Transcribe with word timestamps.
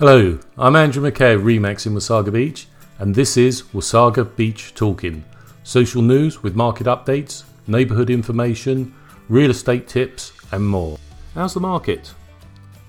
Hello, 0.00 0.38
I'm 0.56 0.76
Andrew 0.76 1.02
McKay 1.02 1.34
of 1.34 1.42
Remax 1.42 1.84
in 1.84 1.92
Wasaga 1.92 2.32
Beach, 2.32 2.68
and 3.00 3.14
this 3.14 3.36
is 3.36 3.64
Wasaga 3.74 4.34
Beach 4.34 4.72
Talking 4.72 5.22
social 5.62 6.00
news 6.00 6.42
with 6.42 6.56
market 6.56 6.86
updates, 6.86 7.44
neighbourhood 7.66 8.08
information, 8.08 8.94
real 9.28 9.50
estate 9.50 9.86
tips, 9.86 10.32
and 10.52 10.66
more. 10.66 10.98
How's 11.34 11.52
the 11.52 11.60
market? 11.60 12.14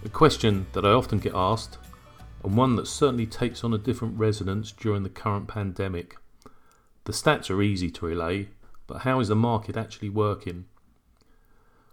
A 0.05 0.09
question 0.09 0.67
that 0.71 0.85
I 0.85 0.91
often 0.91 1.19
get 1.19 1.35
asked, 1.35 1.79
and 2.45 2.55
one 2.55 2.77
that 2.77 2.87
certainly 2.87 3.25
takes 3.25 3.65
on 3.65 3.73
a 3.73 3.77
different 3.77 4.17
resonance 4.17 4.71
during 4.71 5.03
the 5.03 5.09
current 5.09 5.49
pandemic. 5.49 6.15
The 7.03 7.11
stats 7.11 7.49
are 7.49 7.61
easy 7.61 7.91
to 7.91 8.05
relay, 8.05 8.47
but 8.87 8.99
how 8.99 9.19
is 9.19 9.27
the 9.27 9.35
market 9.35 9.75
actually 9.75 10.07
working? 10.07 10.63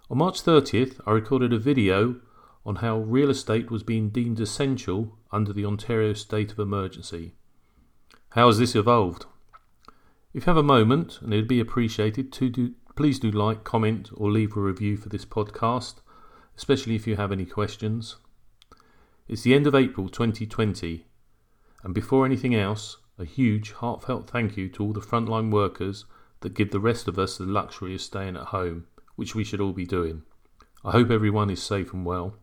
On 0.08 0.18
March 0.18 0.44
30th, 0.44 1.00
I 1.08 1.10
recorded 1.10 1.52
a 1.52 1.58
video 1.58 2.20
on 2.64 2.76
how 2.76 2.98
real 2.98 3.30
estate 3.30 3.70
was 3.70 3.82
being 3.82 4.10
deemed 4.10 4.40
essential 4.40 5.18
under 5.32 5.52
the 5.52 5.64
Ontario 5.64 6.12
state 6.12 6.52
of 6.52 6.58
emergency. 6.58 7.34
How 8.30 8.46
has 8.46 8.58
this 8.58 8.74
evolved? 8.74 9.26
If 10.34 10.46
you 10.46 10.50
have 10.50 10.56
a 10.56 10.62
moment, 10.62 11.20
and 11.22 11.32
it 11.32 11.36
would 11.36 11.48
be 11.48 11.60
appreciated, 11.60 12.32
to 12.34 12.50
do, 12.50 12.74
please 12.94 13.18
do 13.18 13.30
like, 13.30 13.64
comment, 13.64 14.10
or 14.14 14.30
leave 14.30 14.56
a 14.56 14.60
review 14.60 14.96
for 14.96 15.08
this 15.08 15.24
podcast, 15.24 15.96
especially 16.56 16.94
if 16.94 17.06
you 17.06 17.16
have 17.16 17.32
any 17.32 17.46
questions. 17.46 18.16
It's 19.26 19.42
the 19.42 19.54
end 19.54 19.66
of 19.66 19.74
April 19.74 20.08
2020, 20.08 21.06
and 21.82 21.94
before 21.94 22.26
anything 22.26 22.54
else, 22.54 22.98
a 23.18 23.24
huge, 23.24 23.72
heartfelt 23.72 24.28
thank 24.28 24.56
you 24.56 24.68
to 24.70 24.82
all 24.82 24.92
the 24.92 25.00
frontline 25.00 25.50
workers 25.50 26.04
that 26.40 26.54
give 26.54 26.70
the 26.70 26.80
rest 26.80 27.08
of 27.08 27.18
us 27.18 27.38
the 27.38 27.44
luxury 27.44 27.94
of 27.94 28.00
staying 28.00 28.36
at 28.36 28.46
home, 28.46 28.86
which 29.16 29.34
we 29.34 29.44
should 29.44 29.60
all 29.60 29.72
be 29.72 29.86
doing. 29.86 30.22
I 30.84 30.92
hope 30.92 31.10
everyone 31.10 31.50
is 31.50 31.62
safe 31.62 31.92
and 31.92 32.06
well. 32.06 32.36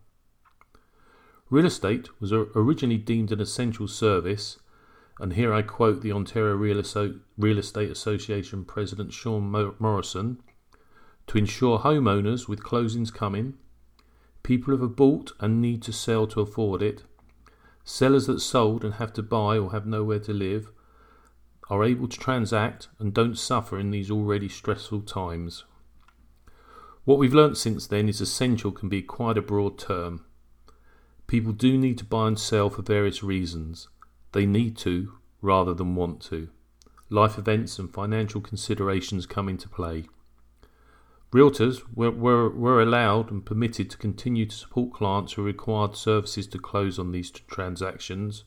Real 1.48 1.66
estate 1.66 2.08
was 2.20 2.32
originally 2.32 2.98
deemed 2.98 3.30
an 3.30 3.40
essential 3.40 3.86
service, 3.86 4.58
and 5.20 5.34
here 5.34 5.54
I 5.54 5.62
quote 5.62 6.02
the 6.02 6.12
Ontario 6.12 6.54
Real, 6.56 6.78
Estate 6.78 7.90
Association 7.90 8.64
President 8.64 9.12
Sean 9.12 9.74
Morrison 9.78 10.42
to 11.28 11.38
ensure 11.38 11.78
homeowners 11.78 12.48
with 12.48 12.62
closings 12.62 13.12
coming, 13.12 13.54
people 14.42 14.76
who 14.76 14.82
have 14.82 14.96
bought 14.96 15.32
and 15.40 15.60
need 15.60 15.82
to 15.82 15.92
sell 15.92 16.26
to 16.26 16.40
afford 16.40 16.82
it, 16.82 17.04
sellers 17.84 18.26
that 18.26 18.40
sold 18.40 18.84
and 18.84 18.94
have 18.94 19.12
to 19.12 19.22
buy 19.22 19.56
or 19.56 19.70
have 19.70 19.86
nowhere 19.86 20.20
to 20.20 20.32
live, 20.32 20.70
are 21.70 21.84
able 21.84 22.08
to 22.08 22.18
transact 22.18 22.88
and 22.98 23.14
don't 23.14 23.38
suffer 23.38 23.78
in 23.78 23.90
these 23.90 24.10
already 24.10 24.48
stressful 24.48 25.02
times. 25.02 25.64
What 27.04 27.18
we've 27.18 27.34
learnt 27.34 27.56
since 27.56 27.86
then 27.86 28.08
is 28.08 28.20
essential 28.20 28.72
can 28.72 28.88
be 28.88 29.02
quite 29.02 29.38
a 29.38 29.42
broad 29.42 29.78
term. 29.78 30.25
People 31.26 31.52
do 31.52 31.76
need 31.76 31.98
to 31.98 32.04
buy 32.04 32.28
and 32.28 32.38
sell 32.38 32.70
for 32.70 32.82
various 32.82 33.22
reasons. 33.22 33.88
They 34.32 34.46
need 34.46 34.76
to 34.78 35.14
rather 35.42 35.74
than 35.74 35.94
want 35.94 36.20
to. 36.22 36.48
Life 37.10 37.38
events 37.38 37.78
and 37.78 37.92
financial 37.92 38.40
considerations 38.40 39.26
come 39.26 39.48
into 39.48 39.68
play. 39.68 40.06
Realtors 41.32 41.82
were, 41.94 42.10
were, 42.10 42.48
were 42.48 42.80
allowed 42.80 43.30
and 43.30 43.44
permitted 43.44 43.90
to 43.90 43.98
continue 43.98 44.46
to 44.46 44.56
support 44.56 44.92
clients 44.92 45.32
who 45.32 45.42
required 45.42 45.96
services 45.96 46.46
to 46.48 46.58
close 46.58 46.98
on 46.98 47.12
these 47.12 47.30
transactions 47.30 48.44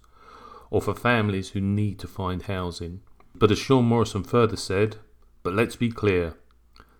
or 0.71 0.81
for 0.81 0.93
families 0.93 1.49
who 1.49 1.61
need 1.61 1.99
to 1.99 2.07
find 2.07 2.43
housing. 2.43 3.01
But 3.35 3.51
as 3.51 3.59
Sean 3.59 3.85
Morrison 3.85 4.23
further 4.23 4.55
said, 4.55 4.97
but 5.43 5.53
let's 5.53 5.75
be 5.75 5.91
clear, 5.91 6.35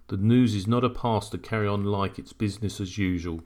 the 0.08 0.18
news 0.18 0.56
is 0.56 0.68
not 0.68 0.84
a 0.84 0.90
pass 0.90 1.30
to 1.30 1.38
carry 1.38 1.68
on 1.68 1.84
like 1.84 2.18
it's 2.20 2.34
business 2.34 2.80
as 2.80 2.98
usual. 2.98 3.42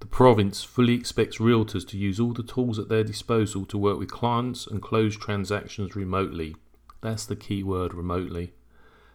The 0.00 0.06
province 0.06 0.62
fully 0.62 0.94
expects 0.94 1.38
realtors 1.38 1.86
to 1.88 1.98
use 1.98 2.20
all 2.20 2.32
the 2.32 2.42
tools 2.42 2.78
at 2.78 2.88
their 2.88 3.04
disposal 3.04 3.64
to 3.66 3.78
work 3.78 3.98
with 3.98 4.10
clients 4.10 4.66
and 4.66 4.82
close 4.82 5.16
transactions 5.16 5.96
remotely. 5.96 6.56
That's 7.00 7.26
the 7.26 7.36
key 7.36 7.62
word 7.62 7.94
remotely. 7.94 8.52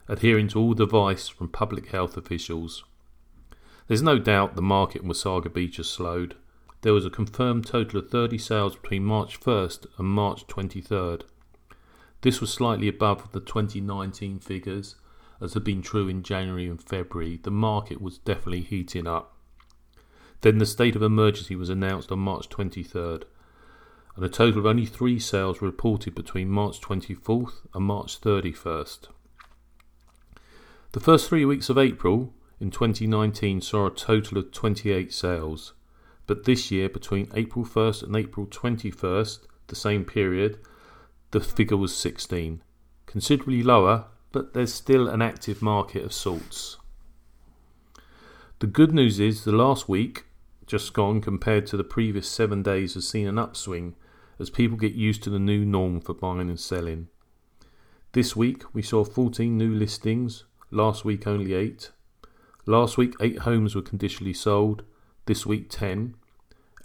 Adhering 0.07 0.47
to 0.49 0.59
all 0.59 0.81
advice 0.81 1.27
from 1.27 1.49
public 1.49 1.87
health 1.87 2.17
officials. 2.17 2.83
There's 3.87 4.01
no 4.01 4.19
doubt 4.19 4.55
the 4.55 4.61
market 4.61 5.01
in 5.01 5.07
Wasaga 5.07 5.51
Beach 5.51 5.77
has 5.77 5.89
slowed. 5.89 6.35
There 6.81 6.93
was 6.93 7.05
a 7.05 7.09
confirmed 7.09 7.65
total 7.65 7.99
of 7.99 8.09
30 8.09 8.37
sales 8.37 8.75
between 8.75 9.03
March 9.03 9.39
1st 9.39 9.87
and 9.97 10.07
March 10.07 10.47
23rd. 10.47 11.23
This 12.21 12.39
was 12.39 12.53
slightly 12.53 12.87
above 12.87 13.31
the 13.31 13.39
2019 13.39 14.39
figures, 14.39 14.95
as 15.41 15.55
had 15.55 15.63
been 15.63 15.81
true 15.81 16.07
in 16.07 16.21
January 16.21 16.67
and 16.67 16.81
February. 16.81 17.39
The 17.41 17.51
market 17.51 18.01
was 18.01 18.17
definitely 18.19 18.61
heating 18.61 19.07
up. 19.07 19.35
Then 20.41 20.57
the 20.57 20.65
state 20.65 20.95
of 20.95 21.03
emergency 21.03 21.55
was 21.55 21.69
announced 21.69 22.11
on 22.11 22.19
March 22.19 22.49
23rd, 22.49 23.23
and 24.15 24.25
a 24.25 24.29
total 24.29 24.59
of 24.59 24.65
only 24.65 24.85
three 24.85 25.19
sales 25.19 25.59
were 25.59 25.67
reported 25.67 26.15
between 26.15 26.49
March 26.49 26.79
24th 26.79 27.67
and 27.73 27.85
March 27.85 28.21
31st. 28.21 29.07
The 30.91 30.99
first 30.99 31.29
three 31.29 31.45
weeks 31.45 31.69
of 31.69 31.77
April 31.77 32.33
in 32.59 32.71
2019 32.71 33.61
saw 33.61 33.87
a 33.87 33.91
total 33.91 34.37
of 34.37 34.51
28 34.51 35.13
sales, 35.13 35.73
but 36.25 36.45
this 36.45 36.71
year, 36.71 36.89
between 36.89 37.29
April 37.33 37.65
1st 37.65 38.03
and 38.03 38.15
April 38.15 38.45
21st, 38.45 39.39
the 39.67 39.75
same 39.75 40.05
period, 40.05 40.59
the 41.31 41.39
figure 41.39 41.77
was 41.77 41.95
16. 41.95 42.61
Considerably 43.05 43.63
lower, 43.63 44.05
but 44.31 44.53
there's 44.53 44.73
still 44.73 45.07
an 45.07 45.21
active 45.21 45.61
market 45.61 46.03
of 46.03 46.13
sorts. 46.13 46.77
The 48.59 48.67
good 48.67 48.93
news 48.93 49.19
is 49.19 49.43
the 49.43 49.51
last 49.51 49.87
week 49.87 50.25
just 50.69 50.93
gone 50.93 51.19
compared 51.19 51.65
to 51.65 51.75
the 51.75 51.83
previous 51.83 52.29
seven 52.29 52.61
days 52.61 52.93
has 52.93 53.07
seen 53.07 53.27
an 53.27 53.39
upswing 53.39 53.95
as 54.37 54.51
people 54.51 54.77
get 54.77 54.93
used 54.93 55.23
to 55.23 55.29
the 55.31 55.39
new 55.39 55.65
norm 55.65 55.99
for 55.99 56.13
buying 56.13 56.47
and 56.47 56.59
selling. 56.59 57.07
This 58.11 58.35
week 58.35 58.63
we 58.71 58.83
saw 58.83 59.03
14 59.03 59.57
new 59.57 59.73
listings, 59.73 60.43
last 60.69 61.03
week 61.03 61.25
only 61.25 61.55
8. 61.55 61.89
Last 62.67 62.99
week 62.99 63.15
8 63.19 63.39
homes 63.39 63.75
were 63.75 63.81
conditionally 63.81 64.33
sold, 64.33 64.83
this 65.25 65.43
week 65.43 65.71
10. 65.71 66.13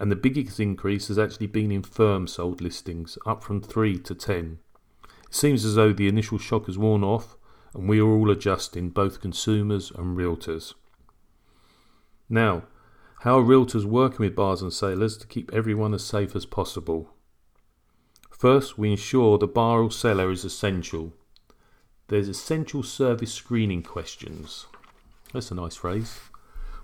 And 0.01 0.11
the 0.11 0.17
biggest 0.17 0.59
increase 0.59 1.09
has 1.09 1.19
actually 1.19 1.49
been 1.49 1.71
in 1.71 1.83
firm 1.83 2.27
sold 2.27 2.63
listings, 2.63 3.19
up 3.27 3.45
from 3.45 3.61
3 3.61 3.99
to 3.99 4.15
10. 4.15 4.59
It 5.29 5.35
seems 5.35 5.63
as 5.63 5.75
though 5.75 5.93
the 5.93 6.09
initial 6.09 6.39
shock 6.39 6.67
has 6.67 6.79
worn 6.79 7.05
off 7.05 7.37
and 7.75 7.87
we 7.87 8.01
are 8.01 8.09
all 8.09 8.31
adjusting, 8.31 8.89
both 8.89 9.21
consumers 9.21 9.91
and 9.91 10.17
realtors. 10.17 10.73
Now, 12.31 12.63
how 13.25 13.39
are 13.39 13.43
realtors 13.43 13.87
working 13.87 14.19
with 14.19 14.37
buyers 14.37 14.61
and 14.61 14.71
sellers 14.71 15.17
to 15.17 15.27
keep 15.27 15.51
everyone 15.51 15.95
as 15.95 16.05
safe 16.05 16.37
as 16.37 16.45
possible? 16.45 17.09
First, 18.31 18.77
we 18.77 18.91
ensure 18.91 19.39
the 19.39 19.47
buyer 19.47 19.85
or 19.85 19.91
seller 19.91 20.31
is 20.31 20.45
essential. 20.45 21.15
There's 22.09 22.29
essential 22.29 22.83
service 22.83 23.33
screening 23.33 23.83
questions. 23.83 24.67
That's 25.33 25.51
a 25.51 25.55
nice 25.55 25.75
phrase. 25.75 26.21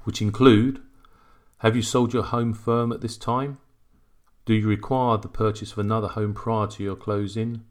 Which 0.05 0.23
include 0.23 0.81
Have 1.59 1.77
you 1.77 1.83
sold 1.83 2.15
your 2.15 2.23
home 2.23 2.55
firm 2.55 2.91
at 2.91 3.03
this 3.03 3.19
time? 3.19 3.59
Do 4.47 4.55
you 4.55 4.67
require 4.67 5.19
the 5.19 5.29
purchase 5.29 5.73
of 5.73 5.79
another 5.79 6.09
home 6.09 6.33
prior 6.33 6.69
to 6.69 6.83
your 6.83 6.97
closing? 6.97 7.65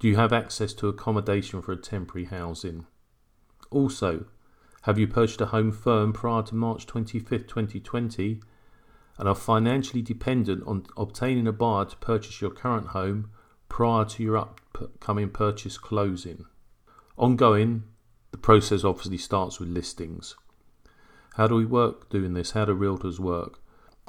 Do 0.00 0.08
you 0.08 0.16
have 0.16 0.32
access 0.32 0.72
to 0.74 0.88
accommodation 0.88 1.62
for 1.62 1.70
a 1.70 1.76
temporary 1.76 2.24
housing? 2.24 2.84
Also, 3.70 4.24
have 4.82 4.98
you 4.98 5.08
purchased 5.08 5.40
a 5.40 5.46
home 5.46 5.72
firm 5.72 6.12
prior 6.12 6.42
to 6.42 6.54
March 6.54 6.86
25th, 6.86 7.48
2020 7.48 8.40
and 9.18 9.28
are 9.28 9.34
financially 9.34 10.02
dependent 10.02 10.62
on 10.66 10.86
obtaining 10.96 11.46
a 11.46 11.52
buyer 11.52 11.84
to 11.84 11.96
purchase 11.96 12.40
your 12.40 12.50
current 12.50 12.88
home 12.88 13.30
prior 13.68 14.04
to 14.04 14.22
your 14.22 14.36
upcoming 14.36 15.28
purchase 15.30 15.76
closing? 15.76 16.44
Ongoing, 17.16 17.82
the 18.30 18.38
process 18.38 18.84
obviously 18.84 19.18
starts 19.18 19.58
with 19.58 19.68
listings. 19.68 20.36
How 21.34 21.48
do 21.48 21.56
we 21.56 21.66
work 21.66 22.08
doing 22.08 22.34
this? 22.34 22.52
How 22.52 22.64
do 22.64 22.74
realtors 22.74 23.18
work? 23.18 23.60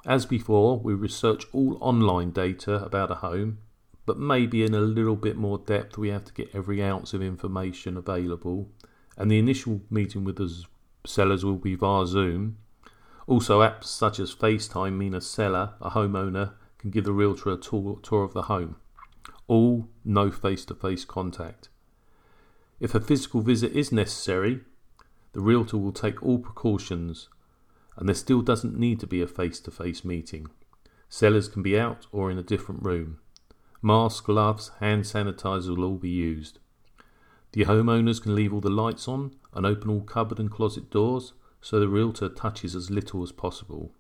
As 0.06 0.26
before, 0.26 0.80
we 0.80 0.94
research 0.94 1.46
all 1.52 1.78
online 1.82 2.32
data 2.32 2.76
about 2.76 3.12
a 3.12 3.16
home, 3.16 3.58
but 4.06 4.20
maybe 4.20 4.64
in 4.64 4.74
a 4.74 4.80
little 4.80 5.16
bit 5.16 5.36
more 5.36 5.58
depth, 5.58 5.98
we 5.98 6.10
have 6.10 6.26
to 6.26 6.34
get 6.34 6.54
every 6.54 6.84
ounce 6.84 7.14
of 7.14 7.22
information 7.22 7.98
available 7.98 8.70
and 9.20 9.30
the 9.30 9.38
initial 9.38 9.82
meeting 9.90 10.24
with 10.24 10.38
the 10.38 10.64
sellers 11.06 11.44
will 11.44 11.58
be 11.58 11.76
via 11.76 12.08
Zoom. 12.08 12.58
Also, 13.28 13.60
apps 13.60 13.84
such 13.84 14.18
as 14.18 14.34
FaceTime 14.34 14.94
mean 14.94 15.14
a 15.14 15.22
seller, 15.22 15.74
a 15.82 15.92
homeowner, 15.92 16.54
can 16.80 16.90
give 16.90 17.04
the 17.04 17.12
realtor 17.12 17.52
a 17.52 17.58
tour, 17.58 18.00
tour 18.02 18.24
of 18.24 18.34
the 18.34 18.44
home. 18.44 18.78
All 19.48 19.90
no 20.06 20.32
face 20.32 20.64
to 20.66 20.74
face 20.74 21.04
contact. 21.04 21.68
If 22.80 22.96
a 22.96 23.02
physical 23.02 23.42
visit 23.42 23.74
is 23.74 23.92
necessary, 23.92 24.62
the 25.34 25.42
realtor 25.42 25.78
will 25.78 25.92
take 25.92 26.24
all 26.24 26.40
precautions, 26.40 27.28
and 27.98 28.08
there 28.08 28.16
still 28.16 28.42
doesn't 28.42 28.80
need 28.80 29.02
to 29.02 29.08
be 29.08 29.22
a 29.22 29.28
face 29.28 29.60
to 29.62 29.72
face 29.72 30.06
meeting. 30.06 30.48
Sellers 31.10 31.50
can 31.50 31.62
be 31.62 31.78
out 31.78 32.08
or 32.14 32.32
in 32.32 32.38
a 32.38 32.44
different 32.44 32.84
room. 32.84 33.20
Masks, 33.82 34.22
gloves, 34.22 34.72
hand 34.80 35.04
sanitizer 35.04 35.76
will 35.76 35.84
all 35.84 35.98
be 35.98 36.10
used. 36.10 36.60
The 37.52 37.66
homeowners 37.66 38.22
can 38.22 38.36
leave 38.36 38.54
all 38.54 38.62
the 38.62 38.70
lights 38.70 39.08
on 39.08 39.36
and 39.54 39.66
open 39.66 39.90
all 39.90 40.02
cupboard 40.02 40.40
and 40.40 40.52
closet 40.52 40.92
doors 40.92 41.34
so 41.62 41.80
the 41.80 41.88
realtor 41.88 42.30
touches 42.30 42.76
as 42.76 42.90
little 42.90 43.24
as 43.24 43.32
possible. 43.32 43.92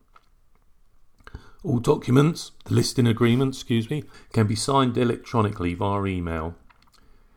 All 1.63 1.79
documents, 1.79 2.51
the 2.65 2.73
listing 2.73 3.07
agreement, 3.07 3.55
excuse 3.55 3.89
me, 3.89 4.03
can 4.31 4.47
be 4.47 4.55
signed 4.55 4.97
electronically 4.97 5.73
via 5.73 6.05
email. 6.05 6.55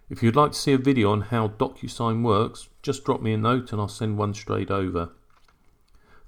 If 0.09 0.23
you'd 0.23 0.37
like 0.37 0.53
to 0.53 0.59
see 0.59 0.73
a 0.73 0.79
video 0.79 1.11
on 1.11 1.23
how 1.23 1.49
DocuSign 1.49 2.23
works, 2.23 2.69
just 2.83 3.05
drop 3.05 3.21
me 3.23 3.33
a 3.33 3.39
note 3.39 3.73
and 3.73 3.81
I'll 3.81 3.89
send 3.89 4.19
one 4.19 4.35
straight 4.35 4.71
over. 4.71 5.11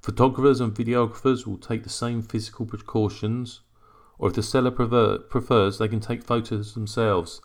Photographers 0.01 0.61
and 0.61 0.75
videographers 0.75 1.47
will 1.47 1.59
take 1.59 1.83
the 1.83 1.89
same 1.91 2.23
physical 2.23 2.67
precautions, 2.67 3.61
or 4.19 4.29
if 4.29 4.35
the 4.35 4.43
seller 4.43 4.71
prefer, 4.71 5.19
prefers, 5.19 5.79
they 5.79 5.89
can 5.89 6.01
take 6.01 6.25
photos 6.25 6.75
themselves. 6.75 7.41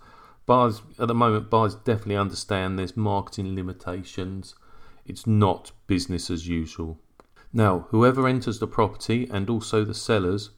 Bars 0.50 0.82
at 0.98 1.08
the 1.08 1.14
moment, 1.14 1.52
bars 1.52 1.76
definitely 1.76 2.16
understand 2.16 2.80
there's 2.80 2.98
marketing 2.98 3.54
limitations. 3.54 4.56
It's 5.06 5.28
not 5.28 5.74
business 5.86 6.32
as 6.32 6.48
usual. 6.48 6.98
Now, 7.54 7.86
whoever 7.90 8.28
enters 8.28 8.58
the 8.58 8.66
property 8.66 9.30
and 9.32 9.48
also 9.48 9.86
the 9.86 9.94
sellers 9.94 10.50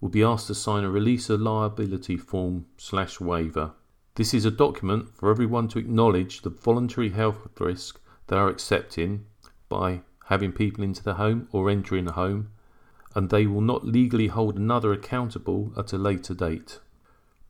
will 0.00 0.10
be 0.10 0.22
asked 0.22 0.46
to 0.46 0.54
sign 0.54 0.84
a 0.84 0.90
release 0.90 1.28
of 1.28 1.40
liability 1.40 2.16
form 2.16 2.66
slash 2.76 3.18
waiver. 3.18 3.72
This 4.14 4.32
is 4.32 4.44
a 4.44 4.50
document 4.52 5.12
for 5.12 5.28
everyone 5.28 5.66
to 5.70 5.80
acknowledge 5.80 6.42
the 6.42 6.50
voluntary 6.50 7.10
health 7.10 7.48
risk 7.58 8.00
they 8.28 8.36
are 8.36 8.48
accepting 8.48 9.24
by 9.68 10.02
having 10.26 10.52
people 10.52 10.84
into 10.84 11.02
the 11.02 11.14
home 11.14 11.48
or 11.50 11.68
entering 11.68 12.04
the 12.04 12.12
home, 12.12 12.52
and 13.16 13.28
they 13.28 13.48
will 13.48 13.60
not 13.60 13.84
legally 13.84 14.28
hold 14.28 14.56
another 14.56 14.92
accountable 14.92 15.72
at 15.76 15.92
a 15.92 15.98
later 15.98 16.32
date. 16.32 16.78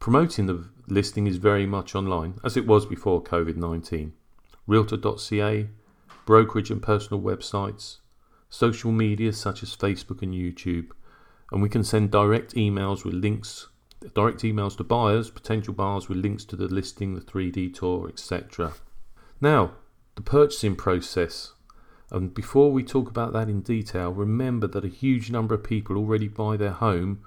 Promoting 0.02 0.46
the 0.46 0.64
listing 0.88 1.28
is 1.28 1.37
very 1.37 1.64
much 1.64 1.94
online, 1.94 2.40
as 2.43 2.56
it 2.56 2.66
was 2.66 2.87
before 2.87 3.22
COVID 3.22 3.54
19. 3.54 4.12
Realtor.ca, 4.66 5.69
brokerage 6.26 6.72
and 6.72 6.82
personal 6.82 7.22
websites, 7.22 7.99
social 8.50 8.90
media 8.90 9.32
such 9.32 9.62
as 9.62 9.76
Facebook 9.76 10.20
and 10.20 10.34
YouTube, 10.34 10.88
and 11.52 11.62
we 11.62 11.69
can 11.69 11.84
send 11.84 12.10
direct 12.10 12.56
emails 12.56 13.04
with 13.04 13.14
links, 13.14 13.69
direct 14.12 14.40
emails 14.40 14.76
to 14.76 14.82
buyers, 14.82 15.31
potential 15.31 15.72
buyers 15.72 16.08
with 16.08 16.19
links 16.19 16.44
to 16.46 16.56
the 16.56 16.66
listing, 16.66 17.14
the 17.14 17.20
3D 17.20 17.72
tour, 17.72 18.08
etc. 18.08 18.72
Now, 19.40 19.75
the 20.16 20.22
purchasing 20.22 20.75
process. 20.75 21.52
And 22.10 22.34
before 22.34 22.72
we 22.72 22.82
talk 22.82 23.08
about 23.08 23.32
that 23.34 23.48
in 23.48 23.60
detail, 23.60 24.10
remember 24.10 24.66
that 24.66 24.84
a 24.84 24.88
huge 24.88 25.31
number 25.31 25.55
of 25.55 25.62
people 25.62 25.96
already 25.96 26.26
buy 26.26 26.56
their 26.56 26.72
home 26.72 27.22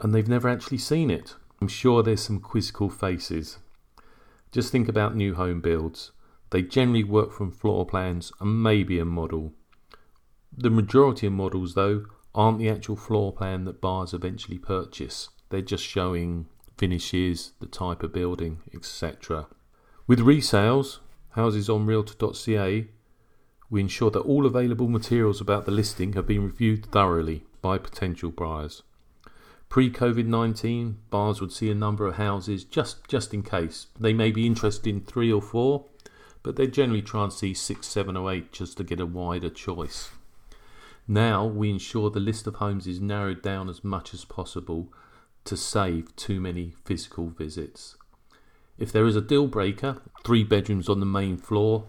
and 0.00 0.12
they've 0.12 0.26
never 0.26 0.48
actually 0.48 0.78
seen 0.78 1.12
it. 1.12 1.36
I'm 1.60 1.68
sure 1.68 2.02
there's 2.02 2.22
some 2.22 2.40
quizzical 2.40 2.90
faces. 2.90 3.58
Just 4.52 4.72
think 4.72 4.88
about 4.88 5.16
new 5.16 5.34
home 5.34 5.60
builds. 5.60 6.12
They 6.50 6.62
generally 6.62 7.04
work 7.04 7.32
from 7.32 7.50
floor 7.50 7.84
plans 7.86 8.32
and 8.40 8.62
maybe 8.62 8.98
a 8.98 9.04
model. 9.04 9.52
The 10.56 10.70
majority 10.70 11.26
of 11.26 11.32
models, 11.32 11.74
though, 11.74 12.06
aren't 12.34 12.58
the 12.58 12.68
actual 12.68 12.96
floor 12.96 13.32
plan 13.32 13.64
that 13.64 13.80
buyers 13.80 14.14
eventually 14.14 14.58
purchase. 14.58 15.30
They're 15.48 15.62
just 15.62 15.84
showing 15.84 16.46
finishes, 16.76 17.52
the 17.60 17.66
type 17.66 18.02
of 18.02 18.12
building, 18.12 18.58
etc. 18.74 19.46
With 20.06 20.20
resales, 20.20 20.98
houses 21.30 21.68
on 21.68 21.86
realtor.ca, 21.86 22.88
we 23.70 23.80
ensure 23.80 24.10
that 24.10 24.20
all 24.20 24.46
available 24.46 24.88
materials 24.88 25.40
about 25.40 25.64
the 25.64 25.72
listing 25.72 26.12
have 26.12 26.26
been 26.26 26.44
reviewed 26.44 26.86
thoroughly 26.86 27.44
by 27.62 27.78
potential 27.78 28.30
buyers. 28.30 28.82
Pre 29.68 29.90
COVID 29.90 30.26
19, 30.26 30.98
buyers 31.10 31.40
would 31.40 31.52
see 31.52 31.70
a 31.70 31.74
number 31.74 32.06
of 32.06 32.16
houses 32.16 32.64
just, 32.64 33.06
just 33.08 33.34
in 33.34 33.42
case. 33.42 33.88
They 33.98 34.12
may 34.12 34.30
be 34.30 34.46
interested 34.46 34.88
in 34.88 35.00
three 35.00 35.32
or 35.32 35.42
four, 35.42 35.86
but 36.42 36.56
they 36.56 36.66
generally 36.66 37.02
try 37.02 37.24
and 37.24 37.32
see 37.32 37.52
six, 37.52 37.86
seven, 37.86 38.16
or 38.16 38.32
eight 38.32 38.52
just 38.52 38.76
to 38.78 38.84
get 38.84 39.00
a 39.00 39.06
wider 39.06 39.50
choice. 39.50 40.10
Now 41.08 41.44
we 41.44 41.70
ensure 41.70 42.10
the 42.10 42.20
list 42.20 42.46
of 42.46 42.56
homes 42.56 42.86
is 42.86 43.00
narrowed 43.00 43.42
down 43.42 43.68
as 43.68 43.84
much 43.84 44.14
as 44.14 44.24
possible 44.24 44.92
to 45.44 45.56
save 45.56 46.14
too 46.16 46.40
many 46.40 46.74
physical 46.84 47.28
visits. 47.28 47.96
If 48.78 48.92
there 48.92 49.06
is 49.06 49.16
a 49.16 49.20
deal 49.20 49.46
breaker, 49.46 50.02
three 50.24 50.44
bedrooms 50.44 50.88
on 50.88 51.00
the 51.00 51.06
main 51.06 51.36
floor, 51.36 51.86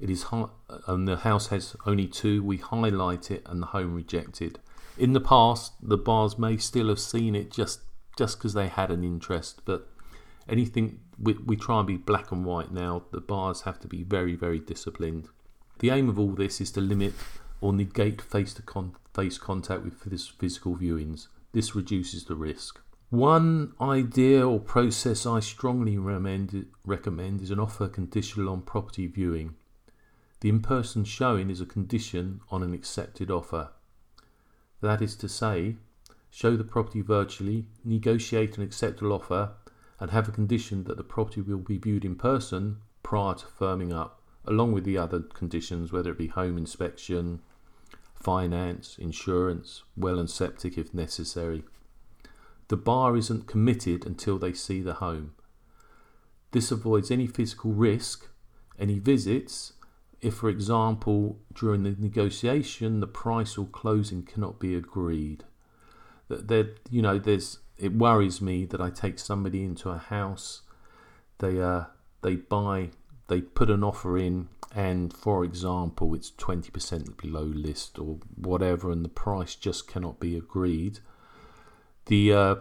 it 0.00 0.10
is 0.10 0.24
hi- 0.24 0.48
and 0.86 1.06
the 1.06 1.18
house 1.18 1.48
has 1.48 1.76
only 1.86 2.06
two, 2.06 2.42
we 2.42 2.56
highlight 2.56 3.30
it 3.30 3.42
and 3.46 3.62
the 3.62 3.66
home 3.66 3.94
rejected. 3.94 4.58
In 4.96 5.12
the 5.12 5.20
past, 5.20 5.72
the 5.82 5.96
bars 5.96 6.38
may 6.38 6.56
still 6.56 6.88
have 6.88 7.00
seen 7.00 7.34
it 7.34 7.50
just 7.50 7.80
just 8.16 8.38
because 8.38 8.54
they 8.54 8.68
had 8.68 8.92
an 8.92 9.02
interest, 9.02 9.62
but 9.64 9.88
anything 10.48 11.00
we, 11.18 11.32
we 11.34 11.56
try 11.56 11.78
and 11.78 11.86
be 11.86 11.96
black 11.96 12.30
and 12.30 12.44
white 12.44 12.72
now. 12.72 13.02
The 13.10 13.20
bars 13.20 13.62
have 13.62 13.80
to 13.80 13.88
be 13.88 14.04
very 14.04 14.36
very 14.36 14.60
disciplined. 14.60 15.28
The 15.80 15.90
aim 15.90 16.08
of 16.08 16.18
all 16.18 16.32
this 16.32 16.60
is 16.60 16.70
to 16.72 16.80
limit 16.80 17.14
or 17.60 17.72
negate 17.72 18.20
face 18.20 18.54
to 18.54 18.92
face 19.14 19.38
contact 19.38 19.82
with 19.82 20.00
physical 20.00 20.76
viewings. 20.76 21.28
This 21.52 21.74
reduces 21.74 22.24
the 22.24 22.36
risk. 22.36 22.80
One 23.10 23.74
idea 23.80 24.46
or 24.46 24.58
process 24.58 25.24
I 25.24 25.40
strongly 25.40 25.96
recommend, 25.98 26.66
recommend 26.84 27.42
is 27.42 27.50
an 27.50 27.60
offer 27.60 27.86
conditional 27.88 28.48
on 28.48 28.62
property 28.62 29.06
viewing. 29.06 29.54
The 30.40 30.48
in 30.48 30.60
person 30.60 31.04
showing 31.04 31.48
is 31.48 31.60
a 31.60 31.66
condition 31.66 32.40
on 32.50 32.62
an 32.62 32.74
accepted 32.74 33.30
offer. 33.30 33.70
That 34.84 35.00
is 35.00 35.16
to 35.16 35.30
say, 35.30 35.76
show 36.30 36.58
the 36.58 36.62
property 36.62 37.00
virtually, 37.00 37.64
negotiate 37.86 38.58
an 38.58 38.62
acceptable 38.62 39.14
offer, 39.14 39.52
and 39.98 40.10
have 40.10 40.28
a 40.28 40.32
condition 40.32 40.84
that 40.84 40.98
the 40.98 41.02
property 41.02 41.40
will 41.40 41.56
be 41.56 41.78
viewed 41.78 42.04
in 42.04 42.16
person 42.16 42.76
prior 43.02 43.34
to 43.34 43.46
firming 43.46 43.94
up 43.96 44.20
along 44.44 44.72
with 44.72 44.84
the 44.84 44.98
other 44.98 45.20
conditions, 45.20 45.90
whether 45.90 46.10
it 46.10 46.18
be 46.18 46.26
home 46.26 46.58
inspection, 46.58 47.40
finance, 48.14 48.98
insurance, 48.98 49.84
well 49.96 50.18
and 50.18 50.28
septic 50.28 50.76
if 50.76 50.92
necessary. 50.92 51.64
The 52.68 52.76
bar 52.76 53.16
isn't 53.16 53.46
committed 53.46 54.04
until 54.04 54.38
they 54.38 54.52
see 54.52 54.82
the 54.82 54.94
home. 54.94 55.32
This 56.50 56.70
avoids 56.70 57.10
any 57.10 57.26
physical 57.26 57.72
risk, 57.72 58.28
any 58.78 58.98
visits, 58.98 59.72
if, 60.24 60.34
for 60.34 60.48
example, 60.48 61.38
during 61.54 61.82
the 61.82 61.94
negotiation 61.98 63.00
the 63.00 63.06
price 63.06 63.58
or 63.58 63.66
closing 63.66 64.22
cannot 64.22 64.58
be 64.58 64.74
agreed. 64.74 65.44
That 66.28 66.48
there, 66.48 66.70
you 66.90 67.02
know, 67.02 67.18
there's 67.18 67.58
it 67.76 67.92
worries 67.92 68.40
me 68.40 68.64
that 68.66 68.80
I 68.80 68.90
take 68.90 69.18
somebody 69.18 69.64
into 69.64 69.90
a 69.90 69.98
house, 69.98 70.62
they 71.38 71.60
uh, 71.60 71.84
they 72.22 72.36
buy 72.36 72.90
they 73.28 73.40
put 73.40 73.70
an 73.70 73.84
offer 73.84 74.18
in 74.18 74.48
and 74.74 75.12
for 75.12 75.44
example 75.44 76.14
it's 76.14 76.30
20% 76.32 77.16
below 77.16 77.42
list 77.42 77.98
or 77.98 78.18
whatever 78.34 78.90
and 78.90 79.04
the 79.04 79.08
price 79.08 79.54
just 79.54 79.86
cannot 79.86 80.18
be 80.20 80.36
agreed 80.36 80.98
the 82.06 82.32
uh, 82.32 82.54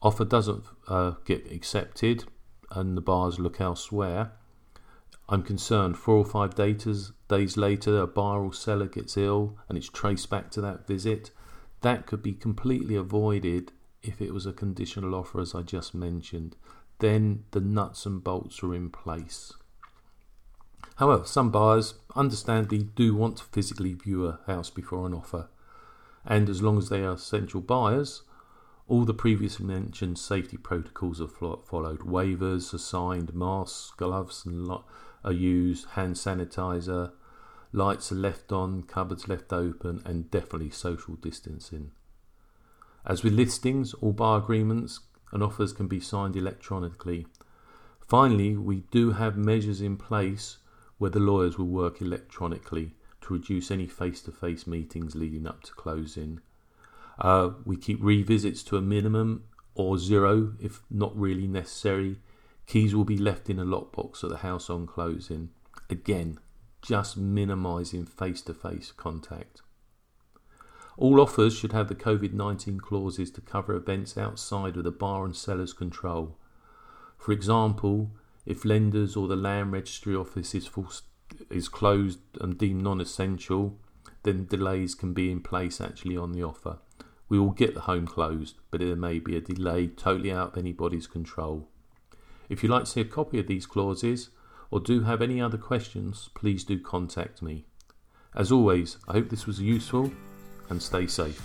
offer 0.00 0.24
doesn't 0.24 0.64
uh, 0.88 1.12
get 1.24 1.50
accepted 1.50 2.24
and 2.70 2.96
the 2.96 3.00
buyers 3.00 3.38
look 3.38 3.60
elsewhere 3.60 4.32
i'm 5.28 5.42
concerned 5.42 5.96
four 5.96 6.16
or 6.16 6.24
five 6.24 6.54
days, 6.54 7.12
days 7.28 7.56
later 7.56 7.98
a 7.98 8.06
buyer 8.06 8.44
or 8.44 8.52
seller 8.52 8.86
gets 8.86 9.16
ill 9.16 9.56
and 9.68 9.78
it's 9.78 9.88
traced 9.88 10.28
back 10.28 10.50
to 10.50 10.60
that 10.60 10.86
visit 10.86 11.30
that 11.80 12.06
could 12.06 12.22
be 12.22 12.32
completely 12.32 12.94
avoided 12.94 13.72
if 14.02 14.20
it 14.20 14.32
was 14.34 14.46
a 14.46 14.52
conditional 14.52 15.14
offer 15.14 15.40
as 15.40 15.54
i 15.54 15.62
just 15.62 15.94
mentioned 15.94 16.56
then 17.02 17.42
the 17.50 17.60
nuts 17.60 18.06
and 18.06 18.22
bolts 18.22 18.62
are 18.62 18.74
in 18.74 18.88
place. 18.88 19.52
However, 20.96 21.24
some 21.26 21.50
buyers 21.50 21.94
understandably 22.14 22.84
do 22.84 23.16
want 23.16 23.38
to 23.38 23.44
physically 23.44 23.92
view 23.92 24.26
a 24.26 24.38
house 24.46 24.70
before 24.70 25.04
an 25.06 25.12
offer, 25.12 25.48
and 26.24 26.48
as 26.48 26.62
long 26.62 26.78
as 26.78 26.90
they 26.90 27.02
are 27.02 27.14
essential 27.14 27.60
buyers, 27.60 28.22
all 28.86 29.04
the 29.04 29.14
previously 29.14 29.66
mentioned 29.66 30.16
safety 30.16 30.56
protocols 30.56 31.20
are 31.20 31.26
followed. 31.26 32.00
Waivers 32.00 32.72
are 32.72 32.78
signed, 32.78 33.34
masks, 33.34 33.90
gloves 33.96 34.44
are 35.24 35.32
used, 35.32 35.86
hand 35.90 36.16
sanitizer, 36.16 37.12
lights 37.72 38.12
are 38.12 38.16
left 38.16 38.52
on, 38.52 38.82
cupboards 38.82 39.28
left 39.28 39.52
open, 39.52 40.02
and 40.04 40.30
definitely 40.30 40.70
social 40.70 41.14
distancing. 41.14 41.90
As 43.04 43.22
with 43.22 43.32
listings, 43.32 43.94
all 43.94 44.12
buyer 44.12 44.38
agreements 44.38 45.00
and 45.32 45.42
offers 45.42 45.72
can 45.72 45.88
be 45.88 46.00
signed 46.00 46.36
electronically. 46.36 47.26
Finally, 48.06 48.56
we 48.56 48.82
do 48.90 49.12
have 49.12 49.36
measures 49.36 49.80
in 49.80 49.96
place 49.96 50.58
where 50.98 51.10
the 51.10 51.18
lawyers 51.18 51.58
will 51.58 51.66
work 51.66 52.00
electronically 52.00 52.94
to 53.22 53.34
reduce 53.34 53.70
any 53.70 53.86
face 53.86 54.20
to 54.22 54.30
face 54.30 54.66
meetings 54.66 55.14
leading 55.14 55.46
up 55.46 55.62
to 55.62 55.72
closing. 55.72 56.40
Uh, 57.18 57.50
we 57.64 57.76
keep 57.76 57.98
revisits 58.02 58.62
to 58.62 58.76
a 58.76 58.82
minimum 58.82 59.44
or 59.74 59.98
zero 59.98 60.52
if 60.60 60.82
not 60.90 61.16
really 61.16 61.46
necessary. 61.46 62.18
Keys 62.66 62.94
will 62.94 63.04
be 63.04 63.18
left 63.18 63.50
in 63.50 63.58
a 63.58 63.64
lockbox 63.64 64.22
at 64.24 64.30
the 64.30 64.38
house 64.38 64.70
on 64.70 64.86
closing. 64.86 65.50
Again, 65.90 66.38
just 66.80 67.16
minimizing 67.16 68.06
face 68.06 68.42
to 68.42 68.54
face 68.54 68.92
contact. 68.92 69.62
All 70.96 71.20
offers 71.20 71.56
should 71.56 71.72
have 71.72 71.88
the 71.88 71.94
COVID 71.94 72.32
19 72.32 72.80
clauses 72.80 73.30
to 73.32 73.40
cover 73.40 73.74
events 73.74 74.18
outside 74.18 74.76
of 74.76 74.84
the 74.84 74.90
bar 74.90 75.24
and 75.24 75.34
seller's 75.34 75.72
control. 75.72 76.36
For 77.16 77.32
example, 77.32 78.10
if 78.44 78.64
lenders 78.64 79.16
or 79.16 79.28
the 79.28 79.36
land 79.36 79.72
registry 79.72 80.14
office 80.14 80.54
is, 80.54 80.68
is 81.50 81.68
closed 81.68 82.18
and 82.40 82.58
deemed 82.58 82.82
non 82.82 83.00
essential, 83.00 83.78
then 84.24 84.46
delays 84.46 84.94
can 84.94 85.12
be 85.12 85.30
in 85.30 85.40
place 85.40 85.80
actually 85.80 86.16
on 86.16 86.32
the 86.32 86.42
offer. 86.42 86.78
We 87.28 87.38
will 87.38 87.52
get 87.52 87.74
the 87.74 87.82
home 87.82 88.06
closed, 88.06 88.56
but 88.70 88.80
there 88.80 88.96
may 88.96 89.18
be 89.18 89.36
a 89.36 89.40
delay 89.40 89.86
totally 89.86 90.30
out 90.30 90.52
of 90.52 90.58
anybody's 90.58 91.06
control. 91.06 91.68
If 92.52 92.62
you'd 92.62 92.70
like 92.70 92.84
to 92.84 92.90
see 92.90 93.00
a 93.00 93.06
copy 93.06 93.38
of 93.38 93.46
these 93.46 93.64
clauses 93.64 94.28
or 94.70 94.78
do 94.78 95.04
have 95.04 95.22
any 95.22 95.40
other 95.40 95.56
questions, 95.56 96.28
please 96.34 96.64
do 96.64 96.78
contact 96.78 97.40
me. 97.40 97.64
As 98.34 98.52
always, 98.52 98.98
I 99.08 99.12
hope 99.12 99.30
this 99.30 99.46
was 99.46 99.58
useful 99.58 100.12
and 100.68 100.80
stay 100.80 101.06
safe. 101.06 101.40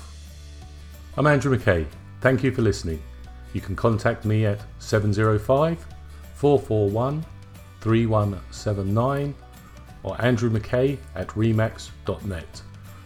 I'm 1.15 1.25
Andrew 1.25 1.57
McKay. 1.57 1.87
Thank 2.19 2.43
you 2.43 2.51
for 2.51 2.61
listening. 2.61 3.01
You 3.53 3.61
can 3.61 3.73
contact 3.73 4.25
me 4.25 4.45
at 4.45 4.59
705 4.79 5.87
441 6.35 7.25
3179 7.79 9.33
or 10.03 10.21
Andrew 10.21 10.49
McKay 10.49 10.97
at 11.15 11.29
remax.net. 11.29 12.61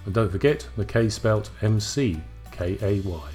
And 0.05 0.13
don't 0.15 0.31
forget, 0.31 0.67
McKay 0.75 1.11
spelt 1.11 1.51
M 1.61 1.79
C 1.79 2.19
K 2.51 2.79
A 2.81 3.01
Y. 3.01 3.31